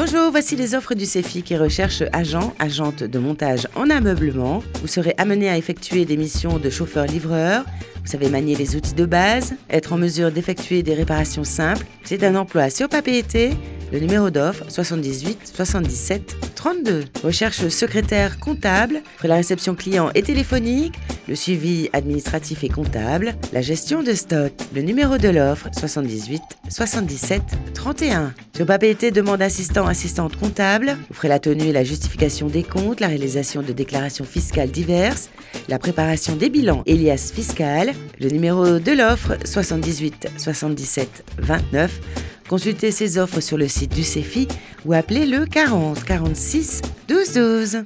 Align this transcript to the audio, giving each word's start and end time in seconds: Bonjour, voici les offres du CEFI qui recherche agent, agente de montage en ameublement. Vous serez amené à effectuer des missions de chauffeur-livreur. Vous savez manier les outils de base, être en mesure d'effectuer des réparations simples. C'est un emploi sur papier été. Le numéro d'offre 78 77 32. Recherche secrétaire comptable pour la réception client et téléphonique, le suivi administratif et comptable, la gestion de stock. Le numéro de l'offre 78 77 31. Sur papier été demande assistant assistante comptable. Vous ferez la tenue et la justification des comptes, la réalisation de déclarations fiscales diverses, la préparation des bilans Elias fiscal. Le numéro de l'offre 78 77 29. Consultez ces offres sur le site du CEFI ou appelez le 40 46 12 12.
Bonjour, 0.00 0.30
voici 0.30 0.54
les 0.54 0.76
offres 0.76 0.94
du 0.94 1.06
CEFI 1.06 1.42
qui 1.42 1.56
recherche 1.56 2.04
agent, 2.12 2.54
agente 2.60 3.02
de 3.02 3.18
montage 3.18 3.66
en 3.74 3.90
ameublement. 3.90 4.62
Vous 4.80 4.86
serez 4.86 5.12
amené 5.18 5.50
à 5.50 5.58
effectuer 5.58 6.04
des 6.04 6.16
missions 6.16 6.58
de 6.58 6.70
chauffeur-livreur. 6.70 7.64
Vous 7.64 8.06
savez 8.12 8.28
manier 8.28 8.54
les 8.54 8.76
outils 8.76 8.94
de 8.94 9.06
base, 9.06 9.56
être 9.68 9.92
en 9.92 9.98
mesure 9.98 10.30
d'effectuer 10.30 10.84
des 10.84 10.94
réparations 10.94 11.42
simples. 11.42 11.84
C'est 12.04 12.22
un 12.22 12.36
emploi 12.36 12.70
sur 12.70 12.88
papier 12.88 13.18
été. 13.18 13.50
Le 13.90 13.98
numéro 13.98 14.30
d'offre 14.30 14.62
78 14.68 15.50
77 15.52 16.36
32. 16.54 17.04
Recherche 17.24 17.66
secrétaire 17.66 18.38
comptable 18.38 19.02
pour 19.18 19.28
la 19.28 19.34
réception 19.34 19.74
client 19.74 20.10
et 20.14 20.22
téléphonique, 20.22 20.94
le 21.28 21.34
suivi 21.34 21.90
administratif 21.92 22.64
et 22.64 22.68
comptable, 22.68 23.34
la 23.52 23.60
gestion 23.60 24.02
de 24.02 24.14
stock. 24.14 24.52
Le 24.74 24.80
numéro 24.80 25.18
de 25.18 25.28
l'offre 25.28 25.68
78 25.78 26.42
77 26.70 27.42
31. 27.74 28.32
Sur 28.56 28.66
papier 28.66 28.90
été 28.90 29.10
demande 29.10 29.42
assistant 29.42 29.86
assistante 29.86 30.36
comptable. 30.36 30.96
Vous 31.08 31.14
ferez 31.14 31.28
la 31.28 31.38
tenue 31.38 31.66
et 31.66 31.72
la 31.72 31.84
justification 31.84 32.46
des 32.48 32.62
comptes, 32.62 33.00
la 33.00 33.08
réalisation 33.08 33.62
de 33.62 33.72
déclarations 33.72 34.24
fiscales 34.24 34.70
diverses, 34.70 35.28
la 35.68 35.78
préparation 35.78 36.34
des 36.34 36.48
bilans 36.48 36.82
Elias 36.86 37.30
fiscal. 37.34 37.92
Le 38.18 38.30
numéro 38.30 38.78
de 38.78 38.92
l'offre 38.92 39.36
78 39.44 40.28
77 40.38 41.24
29. 41.38 42.00
Consultez 42.48 42.90
ces 42.90 43.18
offres 43.18 43.40
sur 43.40 43.58
le 43.58 43.68
site 43.68 43.94
du 43.94 44.02
CEFI 44.02 44.48
ou 44.86 44.94
appelez 44.94 45.26
le 45.26 45.44
40 45.44 46.02
46 46.02 46.80
12 47.06 47.32
12. 47.34 47.76